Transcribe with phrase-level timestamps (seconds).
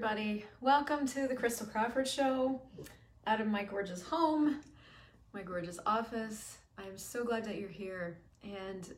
[0.00, 0.44] Everybody.
[0.60, 2.62] Welcome to the Christel Crawford Show
[3.26, 4.60] out of my gorgeous home,
[5.32, 6.58] my gorgeous office.
[6.78, 8.16] I'm so glad that you're here.
[8.44, 8.94] And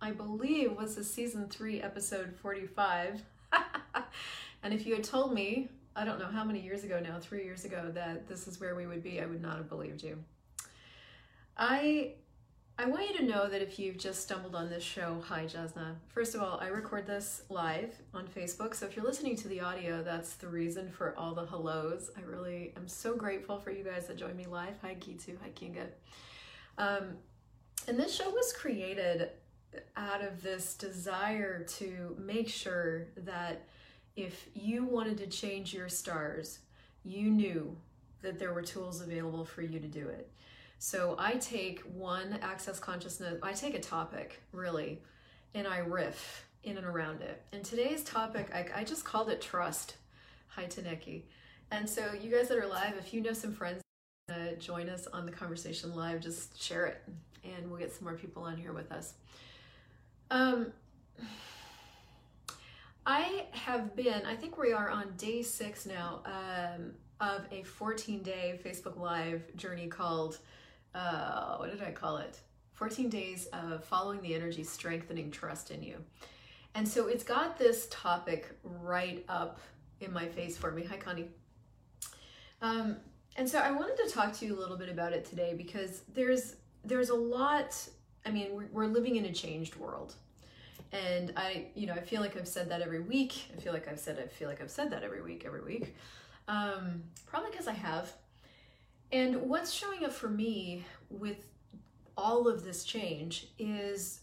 [0.00, 3.20] I believe was the season three, episode 45.
[4.62, 7.42] and if you had told me, I don't know how many years ago now, three
[7.42, 10.22] years ago, that this is where we would be, I would not have believed you.
[11.58, 12.12] I
[12.76, 15.94] I want you to know that if you've just stumbled on this show, hi Jasna.
[16.08, 19.60] First of all, I record this live on Facebook, so if you're listening to the
[19.60, 22.10] audio, that's the reason for all the hellos.
[22.18, 24.74] I really am so grateful for you guys that join me live.
[24.82, 25.86] Hi Gitu, hi Kinga.
[26.76, 27.10] Um,
[27.86, 29.30] and this show was created
[29.96, 33.68] out of this desire to make sure that
[34.16, 36.58] if you wanted to change your stars,
[37.04, 37.76] you knew
[38.22, 40.28] that there were tools available for you to do it.
[40.84, 45.00] So I take one access consciousness, I take a topic really,
[45.54, 47.40] and I riff in and around it.
[47.54, 49.94] And today's topic, I, I just called it trust.
[50.48, 51.22] Hi, Taneki.
[51.70, 53.80] And so, you guys that are live, if you know some friends
[54.28, 57.02] uh, join us on the conversation live, just share it,
[57.44, 59.14] and we'll get some more people on here with us.
[60.30, 60.66] Um,
[63.06, 68.22] I have been, I think we are on day six now um, of a 14
[68.22, 70.40] day Facebook Live journey called
[70.94, 72.38] uh, what did I call it?
[72.72, 75.96] 14 days of following the energy, strengthening trust in you.
[76.74, 79.60] And so it's got this topic right up
[80.00, 80.84] in my face for me.
[80.84, 81.28] Hi, Connie.
[82.60, 82.96] Um,
[83.36, 86.02] and so I wanted to talk to you a little bit about it today because
[86.12, 87.76] there's there's a lot.
[88.26, 90.14] I mean, we're, we're living in a changed world,
[90.92, 93.50] and I, you know, I feel like I've said that every week.
[93.56, 95.94] I feel like I've said I feel like I've said that every week, every week.
[96.48, 98.12] Um, probably because I have.
[99.14, 101.46] And what's showing up for me with
[102.16, 104.22] all of this change is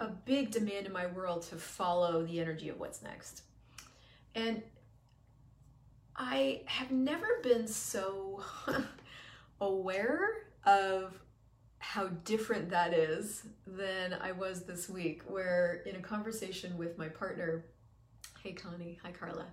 [0.00, 3.42] a big demand in my world to follow the energy of what's next.
[4.34, 4.62] And
[6.16, 8.42] I have never been so
[9.60, 11.20] aware of
[11.80, 17.08] how different that is than I was this week, where in a conversation with my
[17.08, 17.66] partner,
[18.42, 19.44] hey Connie, hi Carla,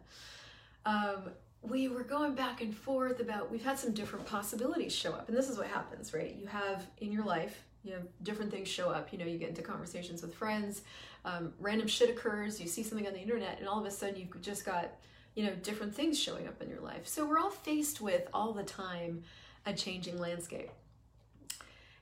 [0.86, 5.28] um, we were going back and forth about we've had some different possibilities show up
[5.28, 6.36] and this is what happens right?
[6.36, 9.12] You have in your life you know different things show up.
[9.12, 10.82] You know you get into conversations with friends
[11.24, 14.16] um, random shit occurs you see something on the internet and all of a sudden
[14.16, 14.92] you've just got
[15.36, 17.08] you know different things showing up in your life.
[17.08, 19.24] So we're all faced with all the time
[19.66, 20.70] a changing landscape.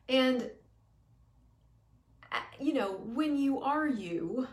[0.08, 0.50] And
[2.31, 4.48] uh, you know when you are you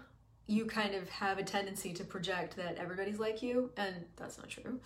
[0.47, 4.49] you kind of have a tendency to project that everybody's like you, and that's not
[4.49, 4.81] true.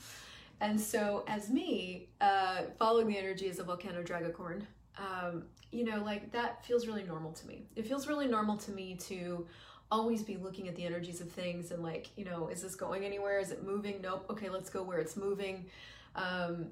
[0.60, 4.62] And so, as me, uh, following the energy as a volcano dragacorn,
[4.98, 7.65] um, you know, like that feels really normal to me.
[7.76, 9.47] It feels really normal to me to
[9.91, 13.04] always be looking at the energies of things and like, you know, is this going
[13.04, 13.41] anywhere?
[13.41, 14.00] Is it moving?
[14.03, 14.27] Nope.
[14.31, 15.66] Okay, let's go where it's moving.
[16.15, 16.66] Um,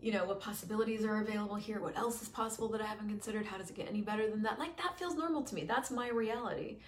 [0.00, 1.80] you know, what possibilities are available here?
[1.80, 3.46] What else is possible that I haven't considered?
[3.46, 4.58] How does it get any better than that?
[4.58, 5.64] Like, that feels normal to me.
[5.64, 6.78] That's my reality.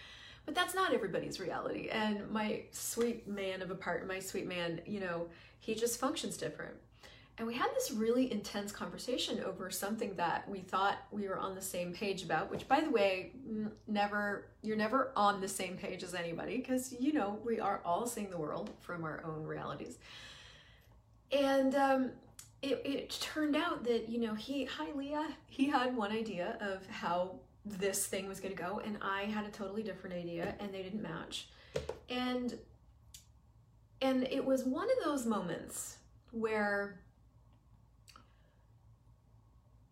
[0.49, 1.91] But that's not everybody's reality.
[1.91, 5.27] And my sweet man of a part, my sweet man, you know,
[5.61, 6.75] he just functions different.
[7.37, 11.55] And we had this really intense conversation over something that we thought we were on
[11.55, 13.33] the same page about, which by the way,
[13.87, 18.07] never you're never on the same page as anybody because you know, we are all
[18.07, 19.99] seeing the world from our own realities.
[21.31, 22.11] And um
[22.63, 26.85] it, it turned out that you know he hi leah he had one idea of
[26.89, 27.39] how
[27.73, 30.83] this thing was going to go and I had a totally different idea and they
[30.83, 31.49] didn't match.
[32.09, 32.59] And
[34.01, 35.99] and it was one of those moments
[36.31, 37.01] where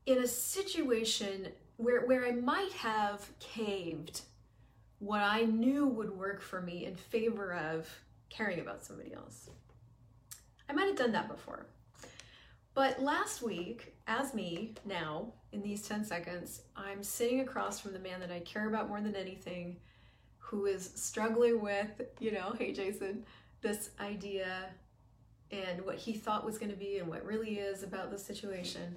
[0.06, 4.22] in a situation where where I might have caved
[4.98, 7.88] what I knew would work for me in favor of
[8.30, 9.50] caring about somebody else.
[10.68, 11.66] I might have done that before.
[12.74, 17.98] But last week, as me now, in these 10 seconds, I'm sitting across from the
[17.98, 19.76] man that I care about more than anything,
[20.38, 23.24] who is struggling with, you know, hey Jason,
[23.62, 24.66] this idea
[25.50, 28.96] and what he thought was going to be and what really is about the situation.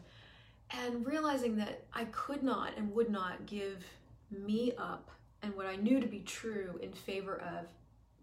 [0.71, 3.83] And realizing that I could not and would not give
[4.29, 5.09] me up
[5.41, 7.65] and what I knew to be true in favor of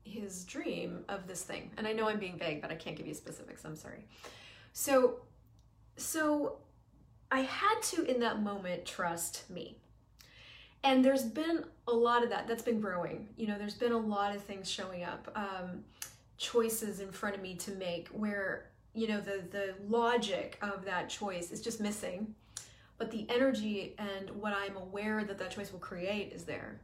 [0.04, 1.70] his dream of this thing.
[1.76, 3.64] And I know I'm being vague, but I can't give you specifics.
[3.64, 4.06] I'm sorry.
[4.72, 5.20] So
[5.96, 6.58] so
[7.30, 9.76] I had to, in that moment, trust me.
[10.84, 13.28] And there's been a lot of that that's been growing.
[13.36, 15.84] You know, there's been a lot of things showing up, um,
[16.38, 21.08] choices in front of me to make where, you know, the, the logic of that
[21.08, 22.34] choice is just missing.
[22.98, 26.80] But the energy and what I'm aware that that choice will create is there.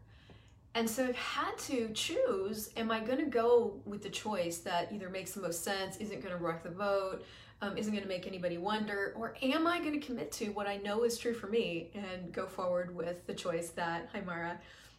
[0.74, 4.90] And so I've had to choose am I going to go with the choice that
[4.92, 7.24] either makes the most sense, isn't going to rock the boat,
[7.62, 10.66] um, isn't going to make anybody wonder, or am I going to commit to what
[10.66, 14.58] I know is true for me and go forward with the choice that, hi Mara,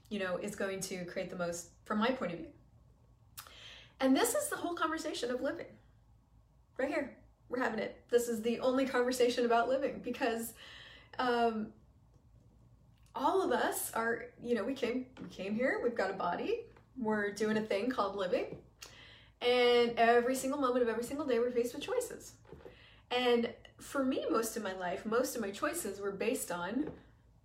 [0.10, 2.48] you know, is going to create the most from my point of view?
[4.00, 5.66] And this is the whole conversation of living.
[6.78, 7.18] Right here,
[7.50, 8.02] we're having it.
[8.10, 10.54] This is the only conversation about living because
[11.20, 11.68] um,
[13.14, 16.62] all of us are, you know, we came we came here, we've got a body,
[16.98, 18.56] we're doing a thing called living.
[19.42, 22.34] And every single moment of every single day we're faced with choices.
[23.14, 23.50] And
[23.80, 26.90] for me, most of my life, most of my choices were based on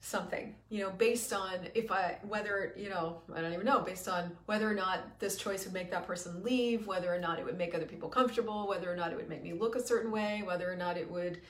[0.00, 4.09] something, you know, based on if I, whether, you know, I don't even know, based
[4.09, 7.44] on whether or not this choice would make that person leave, whether or not it
[7.44, 10.12] would make other people comfortable, whether or not it would make me look a certain
[10.12, 11.41] way, whether or not it would,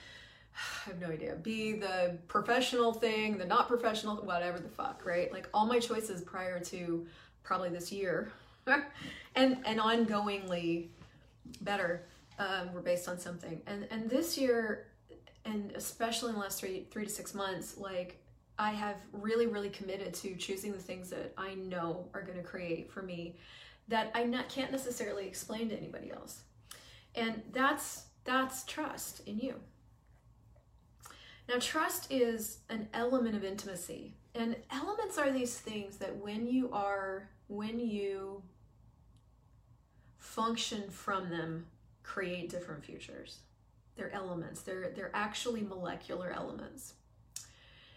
[0.87, 5.31] I have no idea, be the professional thing, the not professional, whatever the fuck, right?
[5.31, 7.07] Like all my choices prior to
[7.43, 8.33] probably this year
[9.37, 10.89] and, and ongoingly
[11.61, 12.03] better
[12.39, 13.61] um, were based on something.
[13.67, 14.87] And, and this year,
[15.45, 18.23] and especially in the last three, three to six months, like
[18.59, 22.45] I have really, really committed to choosing the things that I know are going to
[22.45, 23.37] create for me
[23.89, 26.43] that I not, can't necessarily explain to anybody else.
[27.15, 29.55] And that's that's trust in you.
[31.49, 34.15] Now, trust is an element of intimacy.
[34.35, 38.43] And elements are these things that when you are, when you
[40.19, 41.67] function from them,
[42.09, 43.41] create different futures.
[43.95, 46.95] They're elements, they're, they're actually molecular elements.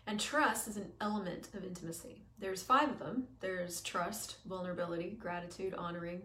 [0.05, 2.23] And trust is an element of intimacy.
[2.37, 3.27] There's five of them.
[3.39, 6.23] There's trust, vulnerability, gratitude, honoring.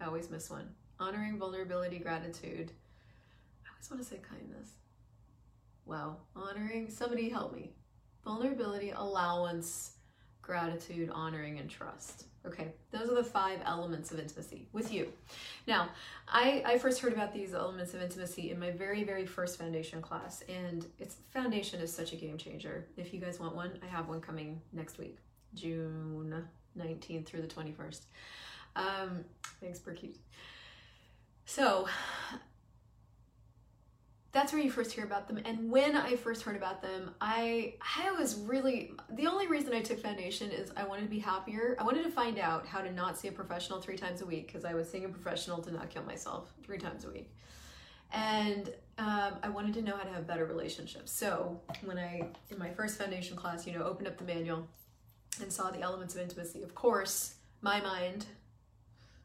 [0.00, 0.68] I always miss one.
[1.00, 2.70] Honoring, vulnerability, gratitude.
[3.64, 4.68] I always want to say kindness.
[5.84, 6.18] Wow.
[6.36, 7.72] Honoring, somebody help me.
[8.24, 9.96] Vulnerability, allowance,
[10.42, 12.26] gratitude, honoring, and trust.
[12.46, 15.12] Okay, those are the five elements of intimacy with you.
[15.66, 15.88] Now,
[16.28, 20.00] I, I first heard about these elements of intimacy in my very, very first foundation
[20.00, 22.86] class, and its foundation is such a game changer.
[22.96, 25.18] If you guys want one, I have one coming next week,
[25.54, 26.44] June
[26.78, 28.00] 19th through the 21st.
[28.76, 29.24] Um,
[29.60, 30.16] thanks, Burkett.
[31.46, 31.88] So,
[34.36, 35.40] that's where you first hear about them.
[35.46, 39.80] And when i first heard about them i i was really the only reason i
[39.80, 41.74] took foundation is i wanted to be happier.
[41.80, 44.46] I wanted to find out how to not see a professional three times a week
[44.48, 47.32] because i was seeing a professional to not kill myself three times a week.
[48.12, 48.68] And
[48.98, 51.10] um, i wanted to know how to have better relationships.
[51.10, 54.68] So when i in my first foundation class you know opened up the manual
[55.40, 58.26] and saw the elements of intimacy of course my mind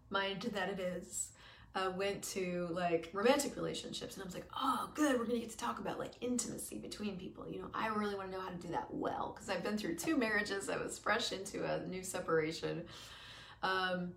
[0.10, 1.32] mind that it is
[1.74, 5.52] uh, went to like romantic relationships and I was like, oh, good, we're gonna get
[5.52, 7.48] to talk about like intimacy between people.
[7.50, 9.96] You know, I really wanna know how to do that well because I've been through
[9.96, 12.84] two marriages, I was fresh into a new separation.
[13.64, 14.14] Um,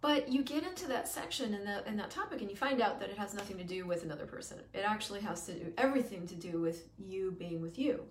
[0.00, 3.00] but you get into that section and that, and that topic and you find out
[3.00, 4.58] that it has nothing to do with another person.
[4.72, 8.04] It actually has to do everything to do with you being with you.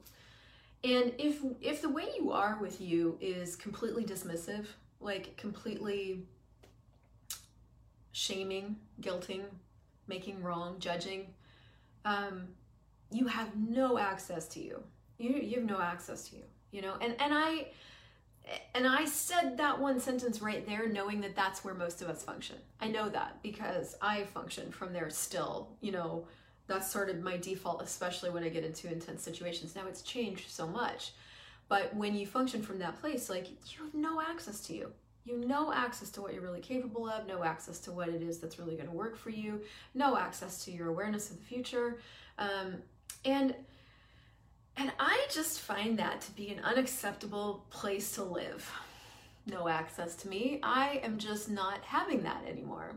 [0.84, 4.66] And if if the way you are with you is completely dismissive,
[5.00, 6.26] like completely
[8.14, 9.42] shaming, guilting,
[10.08, 11.28] making wrong, judging,
[12.06, 12.48] um,
[13.12, 14.82] you have no access to you.
[15.18, 16.44] You you have no access to you.
[16.72, 17.68] You know, and and I
[18.74, 22.24] and I said that one sentence right there, knowing that that's where most of us
[22.24, 22.58] function.
[22.80, 25.70] I know that because I function from there still.
[25.82, 26.28] You know,
[26.68, 29.76] that's sort of my default, especially when I get into intense situations.
[29.76, 31.14] Now it's changed so much.
[31.70, 34.92] But when you function from that place, like you have no access to you
[35.26, 38.40] you no access to what you're really capable of, no access to what it is
[38.40, 39.62] that's really going to work for you,
[39.94, 42.00] no access to your awareness of the future,
[42.38, 42.76] um,
[43.26, 43.56] and
[44.76, 48.72] and I just find that to be an unacceptable place to live.
[49.46, 50.60] No access to me.
[50.64, 52.96] I am just not having that anymore.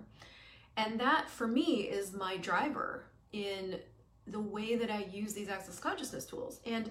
[0.76, 3.78] And that for me is my driver in
[4.26, 6.60] the way that I use these access consciousness tools.
[6.64, 6.90] And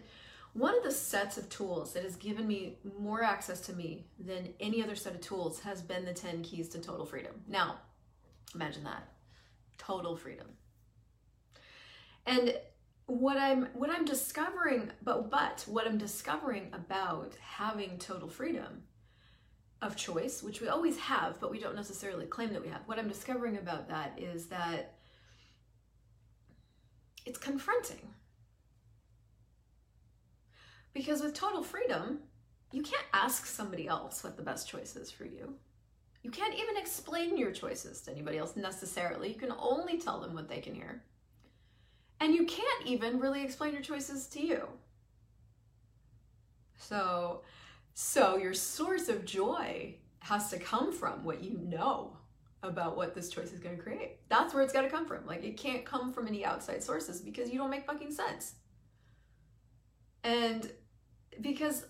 [0.56, 4.54] one of the sets of tools that has given me more access to me than
[4.62, 7.34] any other set of tools has been the 10 keys to total freedom.
[7.46, 7.80] Now,
[8.56, 9.06] imagine that.
[9.78, 10.48] Total freedom.
[12.26, 12.58] And
[13.08, 18.84] what I'm what I'm discovering but but what I'm discovering about having total freedom
[19.82, 22.82] of choice, which we always have, but we don't necessarily claim that we have.
[22.86, 24.96] What I'm discovering about that is that
[27.26, 28.14] it's confronting
[30.96, 32.22] because with total freedom,
[32.72, 35.54] you can't ask somebody else what the best choice is for you.
[36.24, 39.30] You can't even explain your choices to anybody else necessarily.
[39.30, 41.04] You can only tell them what they can hear.
[42.20, 44.68] And you can't even really explain your choices to you.
[46.78, 47.44] So
[47.94, 52.18] So your source of joy has to come from what you know
[52.64, 54.18] about what this choice is going to create.
[54.28, 55.26] That's where it's got to come from.
[55.26, 58.56] Like it can't come from any outside sources because you don't make fucking sense.
[60.24, 60.72] And
[61.42, 61.86] because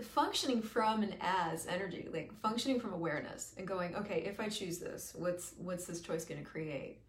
[0.00, 4.78] functioning from and as energy, like functioning from awareness and going, okay, if I choose
[4.78, 7.02] this, what's what's this choice going to create?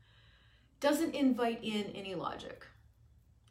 [0.80, 2.66] Doesn't invite in any logic.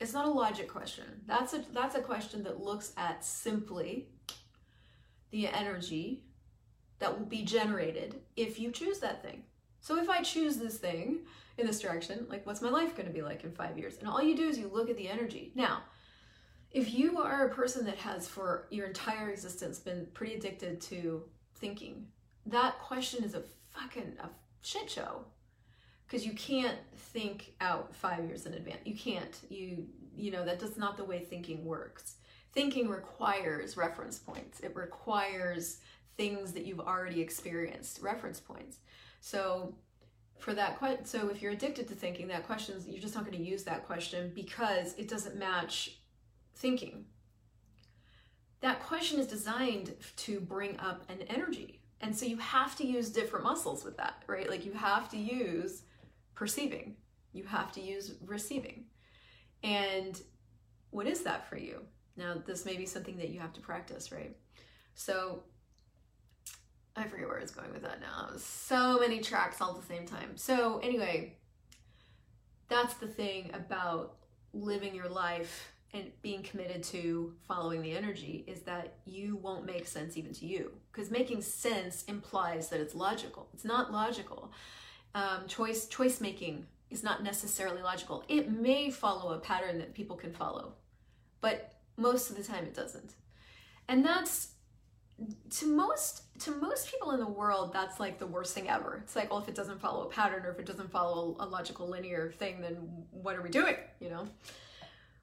[0.01, 1.05] It's not a logic question.
[1.27, 4.09] That's a that's a question that looks at simply
[5.31, 6.25] the energy
[6.99, 9.45] that will be generated if you choose that thing.
[9.81, 11.21] So if I choose this thing
[11.57, 13.97] in this direction, like what's my life going to be like in 5 years?
[13.99, 15.53] And all you do is you look at the energy.
[15.55, 15.85] Now,
[16.73, 21.23] if you are a person that has for your entire existence been pretty addicted to
[21.57, 22.07] thinking,
[22.47, 24.29] that question is a fucking a
[24.63, 25.25] shit show.
[26.07, 28.81] Because you can't think out five years in advance.
[28.85, 29.37] You can't.
[29.49, 29.87] You
[30.17, 32.17] you know, that does not the way thinking works.
[32.53, 34.61] Thinking requires reference points.
[34.61, 35.79] It requires
[36.17, 38.79] things that you've already experienced, reference points.
[39.21, 39.75] So
[40.39, 43.37] for that question, so if you're addicted to thinking, that question, you're just not going
[43.37, 46.00] to use that question because it doesn't match
[46.61, 47.07] thinking.
[48.61, 51.81] That question is designed to bring up an energy.
[52.01, 54.49] And so you have to use different muscles with that, right?
[54.49, 55.83] Like you have to use
[56.35, 56.97] perceiving,
[57.33, 58.85] you have to use receiving.
[59.63, 60.21] And
[60.91, 61.81] what is that for you?
[62.17, 64.37] Now, this may be something that you have to practice, right?
[64.95, 65.43] So
[66.97, 68.31] I forget where I was going with that now.
[68.37, 70.37] So many tracks all at the same time.
[70.37, 71.37] So, anyway,
[72.69, 74.17] that's the thing about
[74.53, 79.87] living your life and being committed to following the energy is that you won't make
[79.87, 80.73] sense even to you.
[80.93, 83.49] Because making sense implies that it's logical.
[83.53, 84.53] It's not logical.
[85.15, 88.25] Um, choice choice making is not necessarily logical.
[88.29, 90.75] It may follow a pattern that people can follow
[91.41, 93.15] but most of the time it doesn't.
[93.89, 94.49] And that's
[95.51, 99.01] to most to most people in the world that's like the worst thing ever.
[99.05, 101.47] It's like well if it doesn't follow a pattern or if it doesn't follow a
[101.47, 102.77] logical linear thing then
[103.11, 103.77] what are we doing?
[103.99, 104.29] You know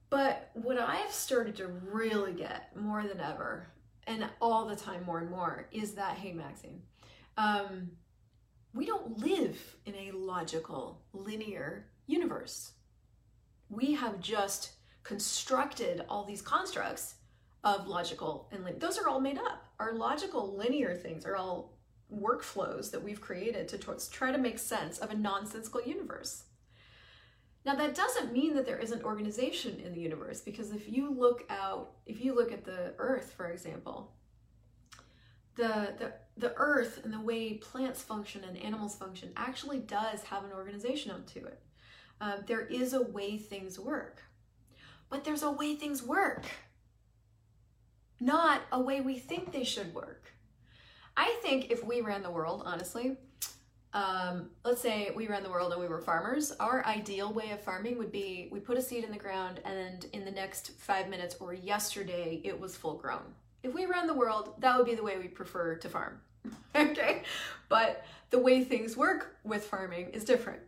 [0.10, 3.68] but what I've started to really get more than ever,
[4.06, 6.82] and all the time more and more, is that hey, Maxine,
[7.38, 7.92] um,
[8.74, 12.72] we don't live in a logical, linear universe.
[13.70, 14.72] We have just
[15.04, 17.16] constructed all these constructs
[17.64, 18.80] of logical and linear.
[18.80, 19.66] Those are all made up.
[19.80, 21.74] Our logical, linear things are all
[22.14, 23.78] workflows that we've created to
[24.12, 26.44] try to make sense of a nonsensical universe.
[27.68, 31.44] Now that doesn't mean that there isn't organization in the universe because if you look
[31.50, 34.14] out, if you look at the earth, for example,
[35.56, 40.46] the, the, the earth and the way plants function and animals function actually does have
[40.46, 41.62] an organization onto it.
[42.22, 44.22] Uh, there is a way things work,
[45.10, 46.46] but there's a way things work,
[48.22, 50.32] not a way we think they should work.
[51.18, 53.18] I think if we ran the world, honestly,
[53.94, 57.62] um, let's say we ran the world and we were farmers, our ideal way of
[57.62, 61.10] farming would be we put a seed in the ground and in the next five
[61.10, 63.34] minutes or yesterday it was full grown.
[63.63, 66.20] If we ran the world, that would be the way we prefer to farm.
[66.75, 67.24] okay?
[67.70, 70.62] But the way things work with farming is different.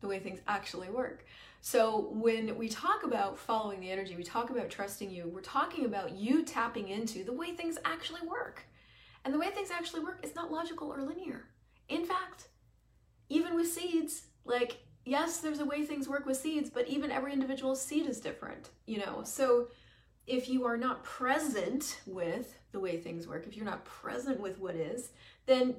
[0.00, 1.24] The way things actually work.
[1.62, 5.84] So when we talk about following the energy, we talk about trusting you, we're talking
[5.84, 8.62] about you tapping into the way things actually work.
[9.24, 11.46] And the way things actually work is not logical or linear.
[11.88, 12.48] In fact,
[13.28, 17.32] even with seeds, like, yes, there's a way things work with seeds, but even every
[17.32, 19.22] individual seed is different, you know?
[19.24, 19.68] So
[20.26, 24.58] if you are not present with the way things work, if you're not present with
[24.58, 25.10] what is,
[25.46, 25.76] then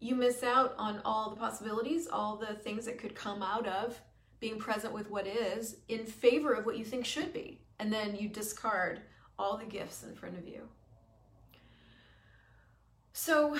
[0.00, 4.00] you miss out on all the possibilities, all the things that could come out of
[4.40, 7.60] being present with what is in favor of what you think should be.
[7.80, 9.00] And then you discard
[9.38, 10.68] all the gifts in front of you.
[13.12, 13.56] So,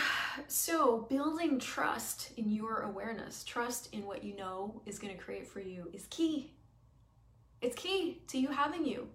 [0.46, 5.46] so building trust in your awareness, trust in what you know is going to create
[5.46, 6.52] for you is key.
[7.60, 9.08] It's key to you having you.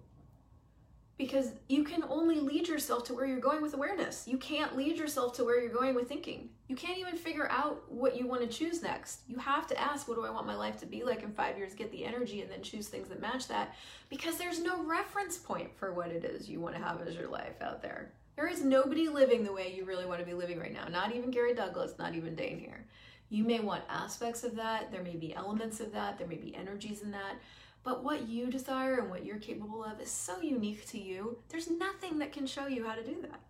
[1.16, 4.26] Because you can only lead yourself to where you're going with awareness.
[4.26, 6.48] You can't lead yourself to where you're going with thinking.
[6.66, 9.20] You can't even figure out what you want to choose next.
[9.28, 11.56] You have to ask, what do I want my life to be like in five
[11.56, 11.72] years?
[11.72, 13.76] Get the energy and then choose things that match that
[14.08, 17.28] because there's no reference point for what it is you want to have as your
[17.28, 18.10] life out there.
[18.36, 20.86] There is nobody living the way you really want to be living right now.
[20.88, 22.86] Not even Gary Douglas, not even Dane Heer.
[23.28, 24.90] You may want aspects of that.
[24.90, 26.18] There may be elements of that.
[26.18, 27.36] There may be energies in that.
[27.84, 31.38] But what you desire and what you're capable of is so unique to you.
[31.48, 33.40] There's nothing that can show you how to do that.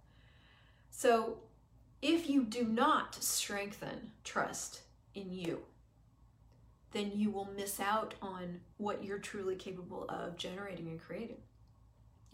[0.91, 1.39] So,
[2.03, 4.81] if you do not strengthen trust
[5.15, 5.61] in you,
[6.93, 11.39] then you will miss out on what you're truly capable of generating and creating.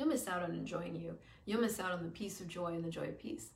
[0.01, 1.15] You'll miss out on enjoying you.
[1.45, 3.51] You'll miss out on the peace of joy and the joy of peace.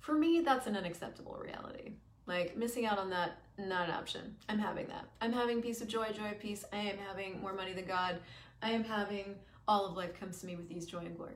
[0.00, 1.92] For me, that's an unacceptable reality.
[2.26, 4.36] Like missing out on that, not an option.
[4.48, 5.04] I'm having that.
[5.20, 6.64] I'm having peace of joy, joy of peace.
[6.72, 8.18] I am having more money than God.
[8.62, 9.34] I am having
[9.68, 11.34] all of life comes to me with ease, joy, and glory.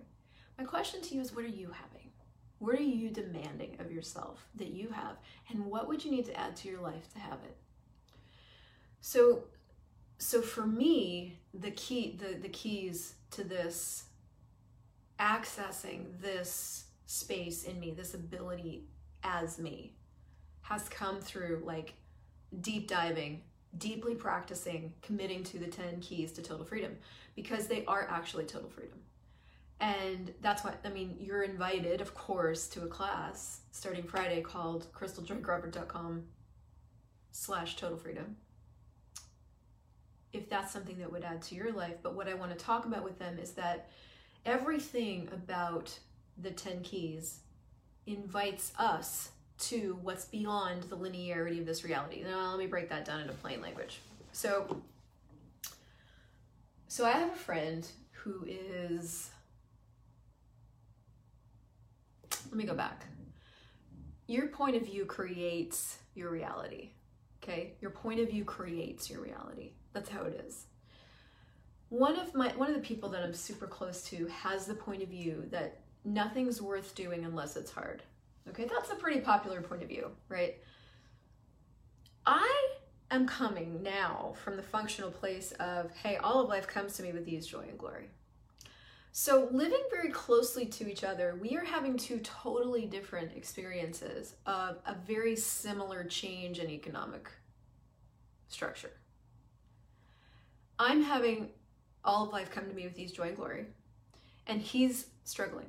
[0.58, 2.10] My question to you is what are you having?
[2.58, 5.16] What are you demanding of yourself that you have?
[5.50, 7.56] And what would you need to add to your life to have it?
[9.02, 9.44] So
[10.18, 14.05] so for me, the key the, the keys to this
[15.20, 18.84] accessing this space in me, this ability
[19.22, 19.94] as me,
[20.62, 21.94] has come through like
[22.60, 23.42] deep diving,
[23.78, 26.96] deeply practicing, committing to the 10 keys to total freedom
[27.34, 28.98] because they are actually total freedom.
[29.78, 34.86] And that's why, I mean, you're invited, of course, to a class starting Friday called
[34.94, 36.24] christeljoycrawford.com
[37.30, 38.36] slash total freedom.
[40.32, 41.96] If that's something that would add to your life.
[42.02, 43.90] But what I want to talk about with them is that
[44.46, 45.98] everything about
[46.38, 47.40] the 10 keys
[48.06, 52.22] invites us to what's beyond the linearity of this reality.
[52.22, 54.00] Now, let me break that down into plain language.
[54.32, 54.82] So,
[56.88, 59.30] so I have a friend who is
[62.46, 63.06] let me go back.
[64.28, 66.90] Your point of view creates your reality.
[67.42, 67.72] Okay?
[67.80, 69.72] Your point of view creates your reality.
[69.92, 70.66] That's how it is.
[71.88, 75.02] One of my one of the people that I'm super close to has the point
[75.02, 78.02] of view that nothing's worth doing unless it's hard.
[78.48, 78.64] Okay?
[78.64, 80.56] That's a pretty popular point of view, right?
[82.24, 82.68] I
[83.10, 87.12] am coming now from the functional place of, hey, all of life comes to me
[87.12, 88.10] with ease, joy, and glory.
[89.12, 94.76] So, living very closely to each other, we are having two totally different experiences of
[94.84, 97.30] a very similar change in economic
[98.48, 98.92] structure.
[100.78, 101.48] I'm having
[102.06, 103.66] all of life come to me with these joy and glory,
[104.46, 105.68] and he's struggling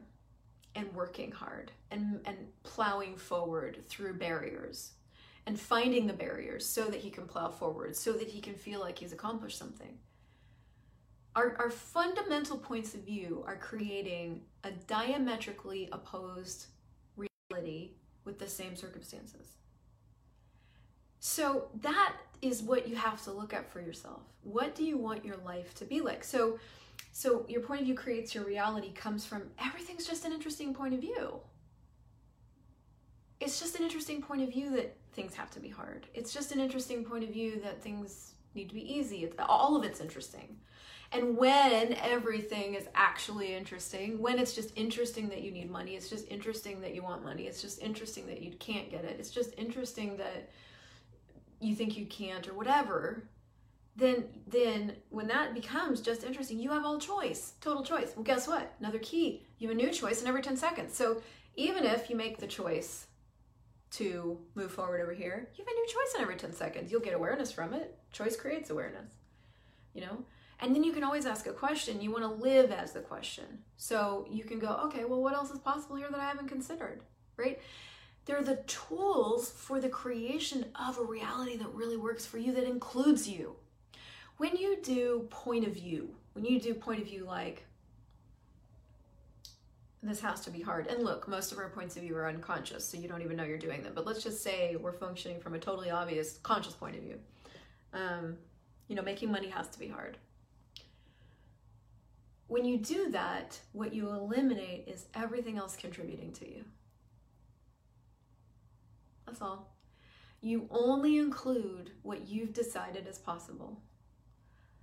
[0.76, 4.91] and working hard and, and plowing forward through barriers
[5.45, 8.80] and finding the barriers so that he can plow forward, so that he can feel
[8.80, 9.97] like he's accomplished something
[11.38, 16.65] our, our fundamental points of view are creating a diametrically opposed
[17.15, 17.91] reality
[18.26, 19.58] with the same circumstances.
[21.19, 24.21] So that is what you have to look at for yourself.
[24.43, 26.23] What do you want your life to be like?
[26.23, 26.60] So
[27.12, 30.93] so your point of view creates your reality comes from everything's just an interesting point
[30.93, 31.39] of view.
[33.39, 36.08] It's just an interesting point of view that things have to be hard.
[36.13, 39.23] It's just an interesting point of view that things need to be easy.
[39.23, 40.58] It's, all of it's interesting.
[41.12, 46.10] And when everything is actually interesting, when it's just interesting that you need money, it's
[46.10, 49.32] just interesting that you want money, it's just interesting that you can't get it, it's
[49.32, 50.49] just interesting that
[51.60, 53.24] you think you can't or whatever,
[53.96, 58.13] then then when that becomes just interesting, you have all choice, total choice.
[58.15, 58.74] Well, guess what?
[58.80, 59.46] Another key.
[59.58, 60.96] You have a new choice in every 10 seconds.
[60.96, 61.22] So
[61.56, 63.08] even if you make the choice
[63.89, 66.91] to move forward over here, you have a new choice in every 10 seconds.
[66.91, 67.98] You'll get awareness from it.
[68.12, 69.12] Choice creates awareness.
[69.93, 70.24] You know?
[70.60, 72.02] And then you can always ask a question.
[72.02, 73.46] You want to live as the question.
[73.78, 77.02] So you can go, okay, well, what else is possible here that I haven't considered?
[77.36, 77.60] Right?
[78.27, 82.65] They're the tools for the creation of a reality that really works for you, that
[82.65, 83.55] includes you.
[84.37, 87.65] When you do point of view, when you do point of view like,
[90.03, 90.87] this has to be hard.
[90.87, 93.43] And look, most of our points of view are unconscious, so you don't even know
[93.43, 93.93] you're doing them.
[93.95, 97.19] But let's just say we're functioning from a totally obvious conscious point of view.
[97.93, 98.37] Um,
[98.89, 100.17] you know, making money has to be hard
[102.47, 106.63] when you do that, what you eliminate is everything else contributing to you.
[109.27, 109.75] That's all.
[110.41, 113.81] You only include what you've decided is possible.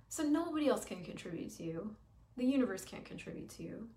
[0.07, 1.95] So nobody else can contribute to you.
[2.37, 3.89] The universe can't contribute to you.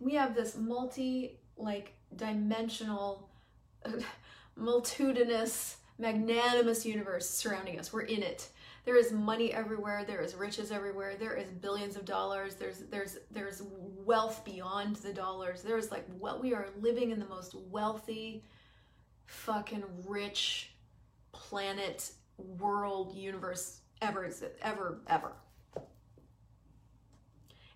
[0.00, 3.30] We have this multi, like, dimensional,
[4.56, 7.92] multitudinous, magnanimous universe surrounding us.
[7.92, 8.48] We're in it
[8.88, 13.18] there is money everywhere there is riches everywhere there is billions of dollars there's there's
[13.30, 13.62] there's
[14.06, 18.42] wealth beyond the dollars there's like what we are living in the most wealthy
[19.28, 20.72] fucking rich
[21.32, 24.28] planet world universe ever
[24.62, 25.32] ever ever.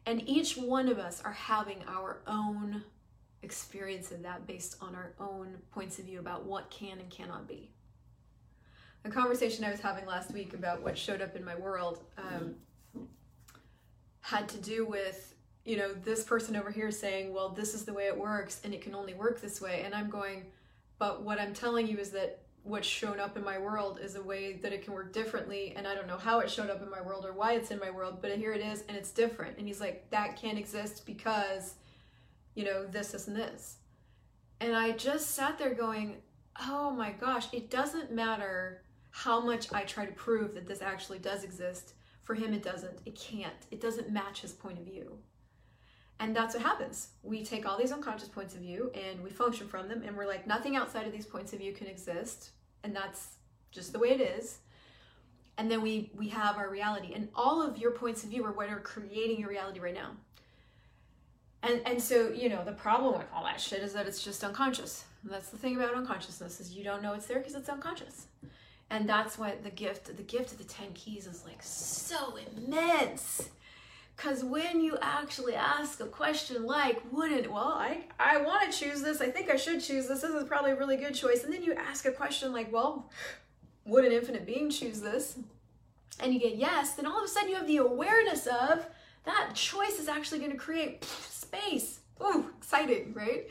[0.05, 2.83] And each one of us are having our own
[3.43, 7.47] experience of that based on our own points of view about what can and cannot
[7.47, 7.71] be.
[9.05, 12.55] A conversation I was having last week about what showed up in my world um,
[14.21, 15.35] had to do with
[15.65, 18.75] you know this person over here saying well this is the way it works and
[18.75, 20.45] it can only work this way and i'm going
[21.03, 24.23] but what i'm telling you is that what's shown up in my world is a
[24.23, 26.89] way that it can work differently and i don't know how it showed up in
[26.89, 29.59] my world or why it's in my world but here it is and it's different.
[29.59, 31.75] And he's like that can't exist because
[32.55, 33.79] you know this this and this.
[34.61, 36.19] And i just sat there going
[36.69, 41.19] oh my gosh it doesn't matter how much i try to prove that this actually
[41.19, 41.95] does exist.
[42.23, 43.01] For him it doesn't.
[43.05, 43.67] It can't.
[43.73, 45.19] It doesn't match his point of view
[46.23, 47.09] and that's what happens.
[47.25, 50.29] We take all these unconscious points of view and we function from them, and we're
[50.29, 52.51] like, nothing outside of these points of view can exist.
[52.85, 53.39] And that's
[53.73, 54.59] just the way it is.
[55.59, 57.13] And then we we have our reality.
[57.13, 60.13] And all of your points of view are what are creating your reality right now.
[61.65, 64.45] And and so, you know, the problem with all that shit is that it's just
[64.45, 65.05] unconscious.
[65.25, 68.27] That's the thing about unconsciousness is you don't know it's there because it's unconscious.
[68.91, 73.49] And that's why the gift, the gift of the 10 keys is like so immense
[74.23, 79.03] because when you actually ask a question like, wouldn't, well, I, I want to choose
[79.03, 79.21] this.
[79.21, 80.21] I think I should choose this.
[80.21, 81.43] This is probably a really good choice.
[81.43, 83.11] And then you ask a question like, well,
[83.85, 85.39] would an infinite being choose this?
[86.21, 88.87] And you get yes, then all of a sudden you have the awareness of
[89.25, 91.99] that choice is actually going to create space.
[92.23, 93.49] Ooh, exciting, right?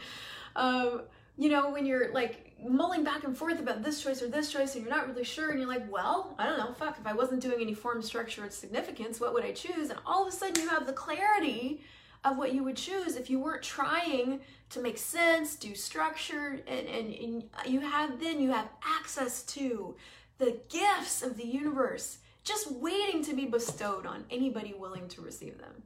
[0.56, 1.02] Um,
[1.38, 4.76] you know, when you're like mulling back and forth about this choice or this choice
[4.76, 7.13] and you're not really sure and you're like well i don't know fuck if i
[7.13, 9.89] wasn't doing any form structure or significance what would i choose?
[9.89, 11.82] And all of a sudden you have the clarity
[12.24, 16.88] of what you would choose if you weren't trying to make sense do structure and,
[16.88, 19.95] and, and you have then you have access to
[20.38, 25.58] the gifts of the universe just waiting to be bestowed on anybody willing to receive
[25.58, 25.84] them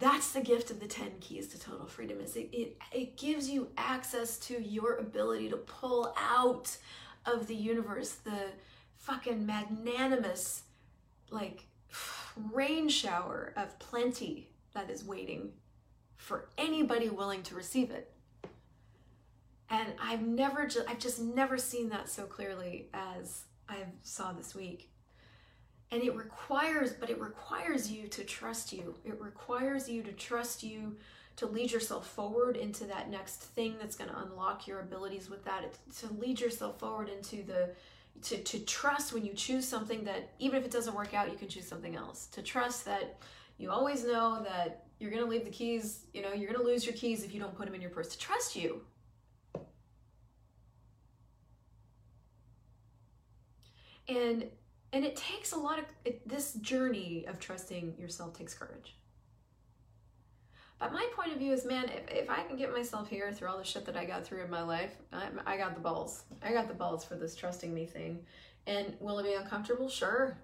[0.00, 3.48] that's the gift of the 10 keys to total freedom is it, it, it gives
[3.48, 6.76] you access to your ability to pull out
[7.26, 8.46] of the universe the
[8.96, 10.62] fucking magnanimous
[11.30, 11.66] like
[12.52, 15.52] rain shower of plenty that is waiting
[16.16, 18.12] for anybody willing to receive it.
[19.68, 24.52] And i've never just i've just never seen that so clearly as i saw this
[24.52, 24.89] week
[25.90, 28.94] and it requires but it requires you to trust you.
[29.04, 30.96] It requires you to trust you
[31.36, 35.44] to lead yourself forward into that next thing that's going to unlock your abilities with
[35.44, 35.78] that.
[36.00, 37.70] To lead yourself forward into the
[38.22, 41.38] to, to trust when you choose something that even if it doesn't work out you
[41.38, 42.26] can choose something else.
[42.32, 43.18] To trust that
[43.56, 46.66] you always know that you're going to leave the keys you know you're going to
[46.66, 48.08] lose your keys if you don't put them in your purse.
[48.08, 48.82] To trust you.
[54.08, 54.44] And
[54.92, 58.96] and it takes a lot of it, this journey of trusting yourself takes courage.
[60.78, 63.48] But my point of view is man if, if i can get myself here through
[63.48, 66.24] all the shit that i got through in my life I, I got the balls.
[66.42, 68.20] I got the balls for this trusting me thing.
[68.66, 69.88] And will it be uncomfortable?
[69.88, 70.38] Sure.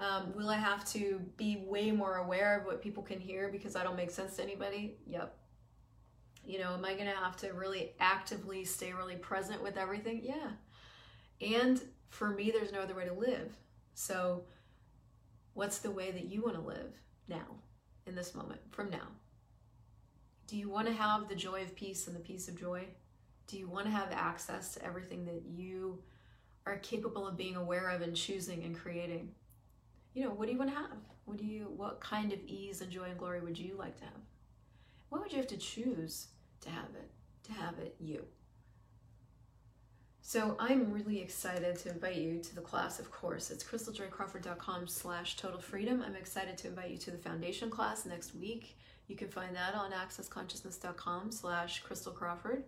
[0.00, 3.76] Um, will i have to be way more aware of what people can hear because
[3.76, 4.96] i don't make sense to anybody?
[5.06, 5.36] Yep.
[6.46, 10.22] You know am i going to have to really actively stay really present with everything?
[10.22, 10.50] Yeah.
[11.40, 11.80] And
[12.14, 13.56] for me, there's no other way to live.
[13.94, 14.44] So,
[15.54, 16.94] what's the way that you want to live
[17.28, 17.56] now,
[18.06, 19.08] in this moment, from now?
[20.46, 22.84] Do you want to have the joy of peace and the peace of joy?
[23.48, 25.98] Do you want to have access to everything that you
[26.66, 29.30] are capable of being aware of and choosing and creating?
[30.14, 30.98] You know, what do you want to have?
[31.24, 34.04] What do you what kind of ease and joy and glory would you like to
[34.04, 34.22] have?
[35.08, 36.28] What would you have to choose
[36.60, 37.10] to have it?
[37.44, 38.24] To have it you.
[40.26, 43.50] So I'm really excited to invite you to the class, of course.
[43.50, 46.02] It's christeljoycrawford.com slash total freedom.
[46.04, 48.78] I'm excited to invite you to the foundation class next week.
[49.06, 52.64] You can find that on accessconsciousness.com slash christel crawford.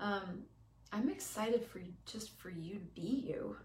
[0.00, 0.42] Um,
[0.92, 3.56] I'm excited for just for you to be you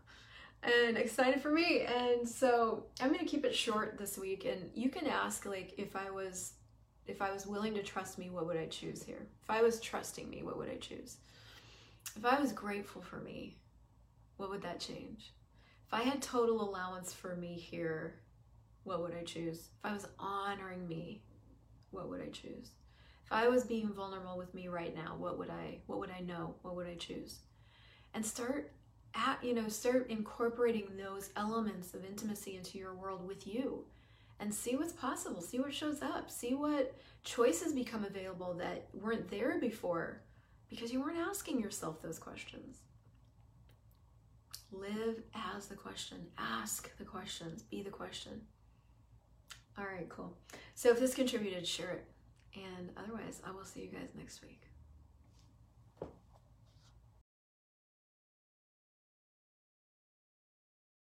[0.61, 1.81] and excited for me.
[1.81, 4.45] And so I'm going to keep it short this week.
[4.45, 6.53] And you can ask like, if I was,
[7.07, 9.25] if I was willing to trust me, what would I choose here?
[9.41, 11.17] If I was trusting me, what would I choose?
[12.15, 13.57] If I was grateful for me,
[14.37, 15.33] what would that change?
[15.87, 18.19] If I had total allowance for me here,
[18.83, 19.69] what would I choose?
[19.79, 21.23] If I was honoring me,
[21.91, 22.71] what would I choose?
[23.25, 26.21] If I was being vulnerable with me right now, what would I what would I
[26.21, 26.55] know?
[26.61, 27.39] What would I choose?
[28.13, 28.71] And start
[29.15, 33.85] at, you know, start incorporating those elements of intimacy into your world with you
[34.39, 39.29] and see what's possible, see what shows up, see what choices become available that weren't
[39.29, 40.21] there before
[40.69, 42.77] because you weren't asking yourself those questions.
[44.71, 45.23] Live
[45.55, 48.41] as the question, ask the questions, be the question.
[49.77, 50.37] All right, cool.
[50.73, 52.05] So if this contributed, share it.
[52.55, 54.61] And otherwise, I will see you guys next week.